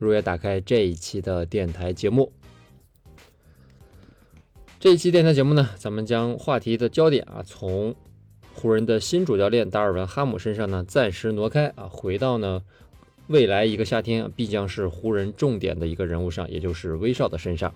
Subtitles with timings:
[0.00, 2.32] 如约打开这一期的电台节目。
[4.78, 7.94] 这一期电台节目呢，咱们将话题的焦点啊，从
[8.54, 12.62] 湖人的新主教练达尔文哈姆身上呢，暂时挪开啊，回到呢
[13.26, 17.74] 未来一个夏天必将是湖人重点的一个人物上，也就是威少的身上。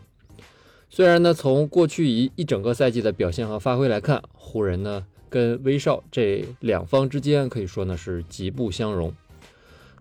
[0.88, 9.12] 虽然呢，从过去一一整个赛季的表现和发挥来看，湖人呢跟威少这两方之间可以说呢是极不相容。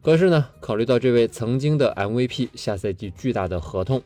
[0.03, 4.03] 可是呢，考虑到这位曾经的 MVP 下赛季巨大的合同，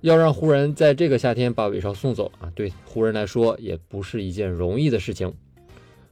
[0.00, 5.32] 要让湖人在这个夏天把威少送走啊，对湖人来说也不是一件容易的事情。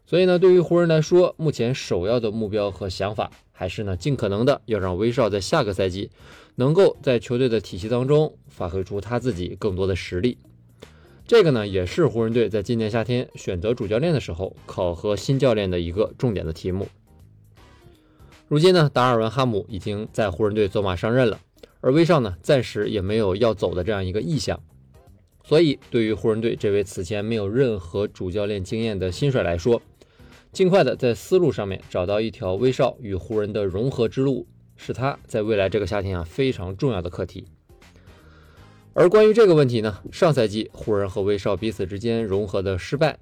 [0.06, 6.10] 所以呢，对于湖人来说，目前首要的目标和想法还是呢，尽可能的要让威少在下个赛季。
[6.56, 10.38] 能够在球队的体系当中发挥出他自己更多的实力，
[11.26, 16.86] 这个呢也是湖人队在今年夏天选择主教练的时候考核新教练的一个重点的题目。
[18.48, 21.40] 如今呢，达尔文·哈姆已经在湖人队走马上任了，
[21.80, 24.62] 而威少呢暂时也没有要走的这样一个意向，
[25.42, 29.80] 所以对于湖人队这位此前没有任何主教练经验的新帅来说，
[30.52, 34.46] 尽快的在思路上面找到一条威少与湖人的融合之路。
[34.76, 37.46] 是他在未来这个夏天啊非常重要的课题。
[38.92, 43.20] 而关于这个问题呢，上赛季湖人和威少彼此之间融合的失败，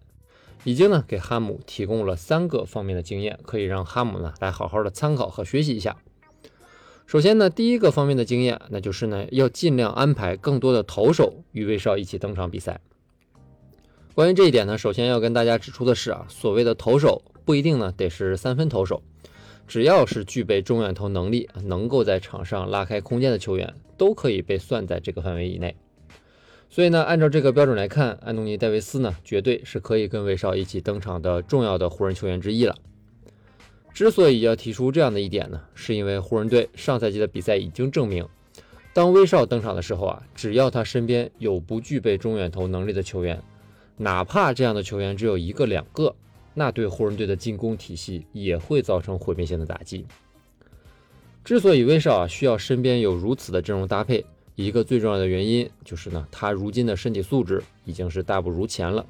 [0.64, 5.96] 已经呢给哈姆提供了三个方面的经验，可以让哈姆呢来好好的参考和学习一下。
[7.06, 12.80] 首先呢，第一个方面的经验，那就是呢要尽量安排更多的投手与威少一起登场比赛。
[14.14, 19.02] 关于这一点呢，首先要跟大家指出的是啊，所谓的投手不一定呢得是三分投手。
[19.66, 25.76] 只要是具备中远投能力、能够在场上拉开空间的球员，都可以被算在这个范围以内。
[26.74, 32.74] 所以呢，按照这个标准来看，安东尼·戴维斯呢，绝对是可以跟威少一起登场的重要的湖人球员之一了。
[33.92, 38.26] 之所以要提出这样的一点呢，是因为湖人队上赛季的比赛已经证明，
[38.94, 43.42] 当威少登场的时候啊，只要他身边有不具备中远投能力的球员，
[43.98, 46.14] 哪怕这样的球员只有一个两个。
[46.54, 50.06] 那对湖人队的进攻体系也会造成毁灭性的打击。
[51.44, 54.24] 之所以威少啊需要身边有如此的阵容搭配，
[54.54, 59.06] 一个最重要的原因就是呢，他如今的身体素质已经是大不如前了，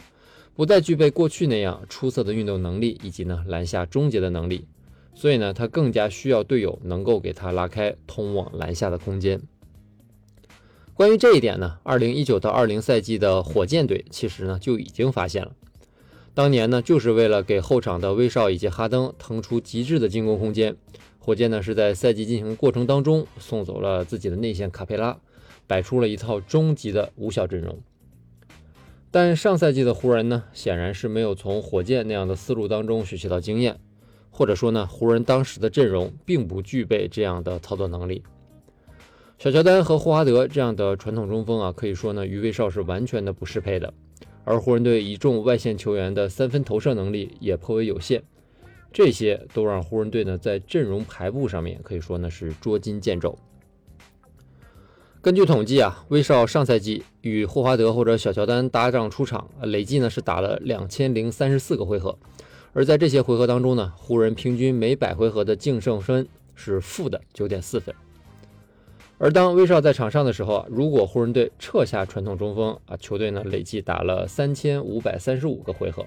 [0.54, 4.66] 不再具备过去那样出色的运动能力以及呢篮下终结的能力，
[5.14, 9.41] 所以呢，他更加需要队友能够给他拉开通往篮下的空间。
[10.94, 15.53] 关于这一点呢，二零一九到二零赛季的火箭队其实呢就已经发现了。
[16.34, 20.76] 当年呢，就是为了给后场的威少以及哈登腾出极致的进攻空间，
[21.19, 25.19] 火箭呢是在赛季进行过程当中送走了自己的内线卡佩拉，
[25.66, 27.78] 摆出了一套终极的无效阵容。
[29.10, 33.78] 但上赛季的湖人呢，显然是没有从火箭那样的思路当中学习到经验，
[34.30, 38.22] 或者说呢，湖人当时的阵容并不具备这样的操作能力。
[39.38, 43.92] 小乔丹和霍华德这样的传统中锋啊，可以说呢，与威少是完全的不适配的。
[44.44, 48.22] 而湖人队一众外线球员的三分投射能力也颇为有限，
[48.92, 53.38] 这些都让湖人队呢在阵容排布上面可以说呢是捉襟见肘。
[55.22, 62.19] 根据统计啊，威少上赛季与霍华德或者小乔丹搭档出场，累计呢是打了两千零三十四个回合，
[62.72, 67.94] 而在这些回合当中呢，湖人平均每百回合的净胜分是负的九点四分。
[69.19, 76.03] 而当威少在场上的时候啊，如果湖人队撤下传统中锋啊，球队呢累计打了三千五百三十五个回合；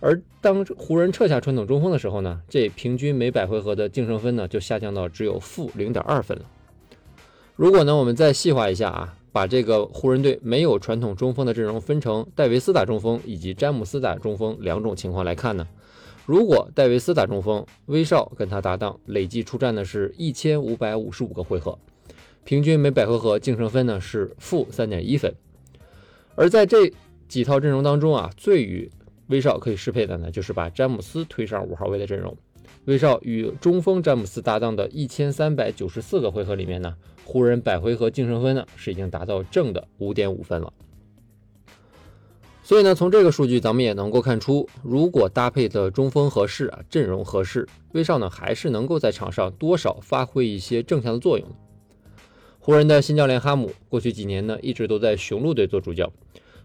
[0.00, 6.44] 而当湖人撤下传统中锋的时候呢，这平均每百回合的净胜分呢就下降到只有负零点二分了。
[7.60, 15.68] 如果呢我们再细化一下啊，把这个湖人队没有传统中锋的阵容分成戴维斯打中锋以及詹姆斯打中锋两种情况来看呢，
[16.24, 21.78] 如果戴维斯打中锋，威少跟他搭档累计出战的是一千五百五十五个回合。
[22.44, 25.34] 平均每百回合净胜分呢是负三点一分，
[26.36, 26.90] 而在这
[27.28, 28.90] 几套阵容当中啊，最与
[29.26, 32.34] 威少可以适配的呢，就是把詹姆斯推上五号位的阵容。
[32.86, 36.94] 威少与中锋詹姆斯搭档的一千三百九十四个回合里面呢，
[37.30, 40.72] 湖人百回合净胜分呢是已经达到正的五点五分了。
[42.64, 51.46] 所以呢，从这个数据咱们也能够看出，如果搭配的中锋合适啊，阵容合适，威少呢还是能够在场上多少发挥一些正向的作用。
[52.58, 56.12] 湖人的新教练哈姆过去几年呢，一直都在雄鹿队做主教，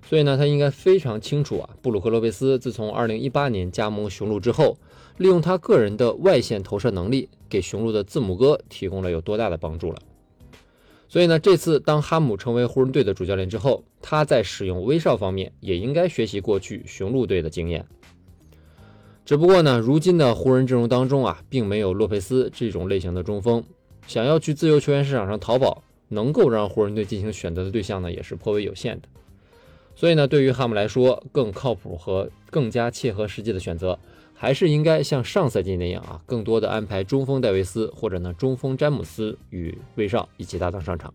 [0.10, 4.80] 所以呢，他应该非常清楚啊，布鲁克洛佩斯自从2018年加盟雄鹿之后，
[5.18, 10.00] 利用他个人的外线投射能力，给雄鹿的字母哥提供了有多大的帮助了。
[11.16, 17.86] 所以呢，这次当哈姆成为湖人队的主教练之后，他在使用威少方面也应该学习过去雄鹿队的经验。
[19.24, 23.64] 只不过呢，如今的湖人阵容当中啊，并没有洛佩斯这种类型的中锋，
[24.06, 29.08] 想要去自由球员市场上淘宝，能够让湖人队进行选择的对象呢，也是颇为有限的。
[29.96, 33.98] 所以呢，对于哈姆来说，更靠谱和更加切合实际的选择，
[34.34, 41.14] 还是应该像上赛季那样啊，更多的安排中锋戴维斯或者呢中锋詹姆斯与威少一起搭档上场。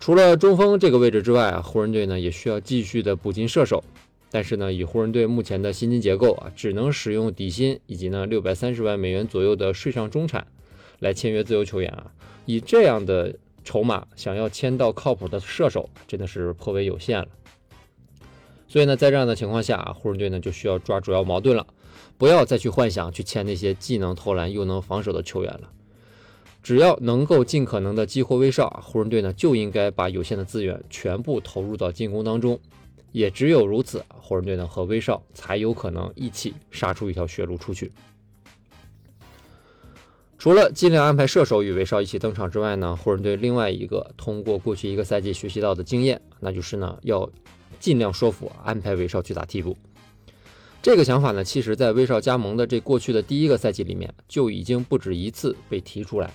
[0.00, 3.82] 除了中锋这个位置之外啊，湖人队呢也需要继续的补进射手。
[4.30, 10.46] 但是呢，以湖人队目前的薪金结构啊，只能使用底薪以及呢六百三十万美元左右的税上中产
[10.98, 12.12] 来签约自由球员啊。
[12.44, 13.36] 以这样的
[13.68, 17.28] 筹码，想要签到靠谱的射手，真的是颇为有限了。
[18.66, 21.66] 所以呢，在这样的情况下，湖人队呢就需要抓主要矛盾了，
[22.16, 25.70] 不要再去幻想去签那些既能投篮又能防守的球员了。
[26.62, 32.58] 只要能够尽可能的激活威少，湖人队呢就应该把有限的资源全部投入到进攻当中。
[33.12, 37.92] 也只有如此，湖人队呢和威少才有可能一起杀出一条血路出去。
[40.38, 47.28] 除了尽量安排射手与威少一起登场之外呢，湖人队另外一个通过过去一个赛季学习到的经验，那就是呢要
[47.80, 49.76] 尽量说服安排威少去打替补。
[50.80, 56.32] 这个想法呢，其实在威少加盟的这过去的第一个赛季里面就已经不止一次被提出来。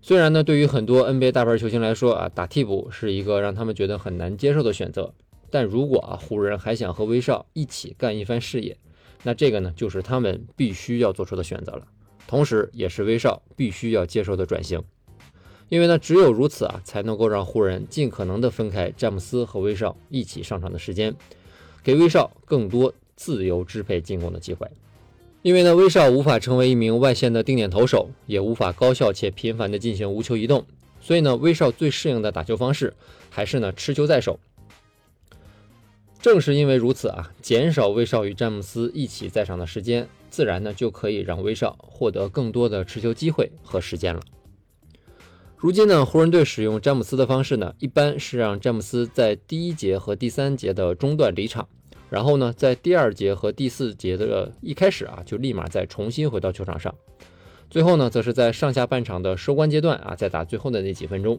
[0.00, 5.12] 虽然呢，对于很多 NBA 大牌球星来说啊，打替补是一个让他们觉得很难接受的选择。
[5.50, 8.78] 但如果啊湖人还想和威少一起干一番事业，
[9.22, 11.86] 那这个呢就是他们必须要做出的选择了，
[12.30, 14.80] 同时也是威少必须要接受的转型。
[15.68, 21.12] 因为呢只有如此啊才能够让湖人尽可能的分开詹姆斯和威少一起上场的时间，
[21.82, 24.68] 给威少更多自由支配进攻的机会。
[25.42, 30.64] 因为呢威少无法成为一名外线的定点投手，也无法高效且频繁的进行无球移动，
[31.00, 32.94] 所以呢威少最适应的打球方式
[33.28, 34.38] 还是呢持球在手。
[36.20, 44.20] 正是因为如此啊，减少威少与詹姆斯一起在场的时间，自然呢就可以让威少获得更多的持球机会和时间了。
[45.56, 51.68] 如今呢，湖人队使用詹姆斯的方式呢，一般是让詹姆斯在第一节和第三节的中段离场，
[52.08, 56.94] 然后呢，在第二节和第四节的一开始啊，就立马再重新回到球场上，
[57.68, 61.38] 最后呢，则是在上下半场的收官阶段啊，再打最后的那几分钟。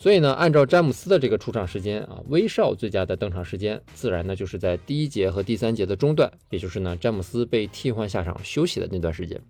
[0.00, 9.40] 所以呢，按照詹姆斯的这个出场时间啊，威少最佳的登场时间，自然呢就是在第一节和第三节的中段，也就是呢詹姆斯被替换下场休息的那段时间。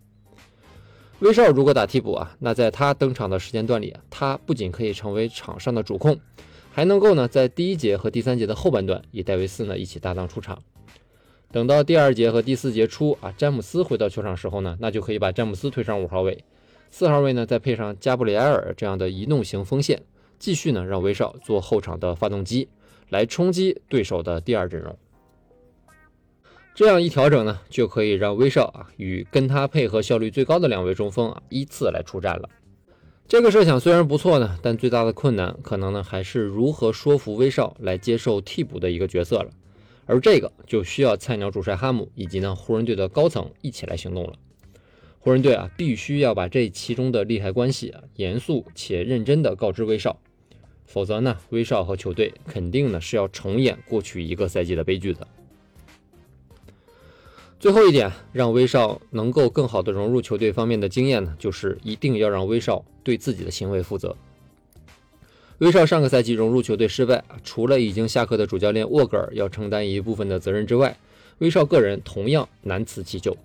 [1.19, 6.19] 威少如果打替补啊，那在他登场的时间段里，他不仅可以成为场上的主控，
[6.73, 10.59] 还能够呢在第一节和第三节的后半段与戴维斯呢一起搭档出场。
[11.53, 16.43] 等到第二节和第四节初啊，詹姆斯回到球场时候呢，那就可以把詹姆斯推上五号位，
[16.91, 20.01] 四号位呢再配上加布里埃尔这样的移动型锋线。
[20.39, 22.69] 继续呢，让威少做后场的发动机，
[23.09, 24.97] 来冲击对手的第二阵容。
[26.75, 32.49] 这样一调整呢，就可以让威少啊与跟他配合效率最高的两位中锋啊依次来出战了。
[33.27, 39.51] 这个设想虽然不错呢，但最大的困难可能呢还是如何说服威少来接受替补的一个角色了。
[40.07, 44.35] 而这个就需要菜鸟主帅哈姆以及呢湖人队的高层一起来行动了。
[45.19, 50.21] 湖人队啊必须要把这其中的利害关系啊严肃且认真的告知威少。
[50.89, 55.25] 否则呢，威少和球队肯定呢是要重演过去一个赛季的悲剧的。
[57.61, 64.17] 最后一点，让威少能够更好的融入球队方面的经验呢，就是一定要让威少对自己的行为负责。
[65.59, 70.97] 威少上个赛季融入球队失败，除了已经下课的主教练沃格尔要承担一部分的责任之外，
[71.39, 73.37] 威少个人同样难辞其咎。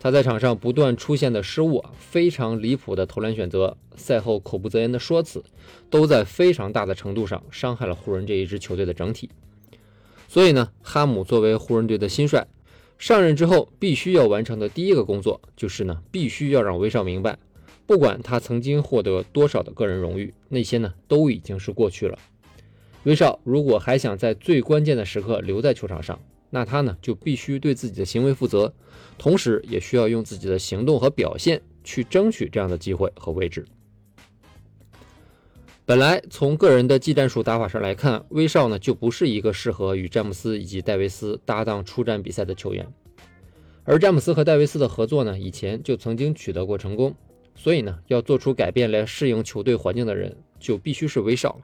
[0.00, 5.42] 他在场上不断出现的失误啊，非常离谱的投篮选择，赛后口不择言的说辞，
[5.90, 9.28] 都在非常大的程度上伤害了湖人这一支球队的整体。
[10.28, 12.46] 所以呢，哈姆作为湖人队的新帅，
[12.96, 17.36] 上任之后必须要完成的第一个工作，就是呢，必须要让威少明白，
[17.86, 22.16] 不管他曾经获得多少的个人荣誉，那些呢都已经是过去了。
[23.04, 28.72] 威少如果还想在最关键的时刻留在球场上，那他呢就必须对自己的行为负责。
[29.16, 33.64] 同时，也需要用自己的行动和表现去争取这样的机会和位置。
[35.84, 42.86] 本来从个人的技战术打法上来看，威少呢就不是一个适合与詹姆斯以及戴维斯搭档出战比赛的球员。
[43.84, 47.16] 而詹姆斯和戴维斯的合作呢，以前就曾经取得过成功，
[47.54, 51.60] 所以呢，要做出改变来适应球队环境的人，就必须是威少了。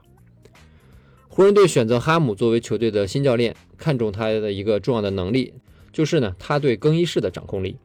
[1.35, 5.53] 湖人队选择哈姆作为球队的新教练，看中他的一个重要的能力，
[5.91, 7.75] 就是呢，他对更衣室的掌控力。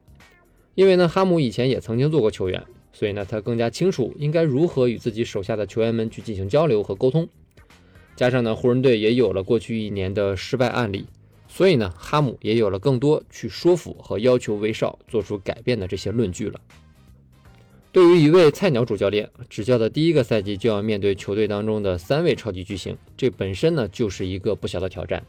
[0.76, 7.28] 因为呢，哈姆以前也曾经做过球员，所以呢，他更加清楚应该如何与自己手下的球员们去进行交流和沟通。
[8.14, 11.06] 加上呢，湖人队也有了过去一年的失败案例，
[11.48, 16.60] 所以呢，哈姆也有了更多去说服和要求威少做出改变的这些论据了。
[17.92, 25.24] 对于一位菜鸟主教练执教的第一个赛季就要面对球队当中的三位超级巨星，这本身呢就是一个不小的挑战。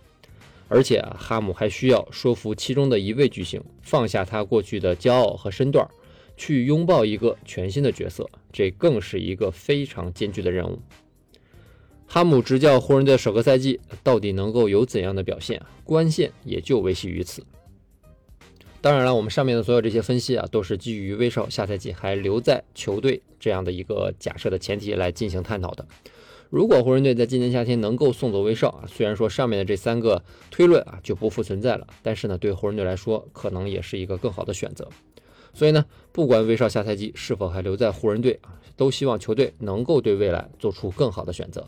[0.68, 5.90] 而且啊，哈姆还需要说服其中的一位巨星放下他过去的骄傲和身段，
[6.38, 10.80] 去拥抱一个全新的角色，这更是一个非常艰巨的任务。
[12.06, 17.44] 哈姆执教湖人队首个赛季到底能够有怎样的表现，关键也就维系于此。
[18.82, 25.86] 当然了，我们上面的所有这些分析啊，都是基于威少下赛季还留在球队这样的一个假设的前提来进行探讨的。
[26.50, 34.90] 如果湖人队在今年夏天能够送走威少啊，虽然说上面的这三个推论啊就不复存在了，但是呢，对湖人队来说可能也是一个更好的选择。
[35.54, 41.68] 所以呢，不管威少下赛季是否还留在湖人队啊，都希望球队能够对未来做出更好的选择。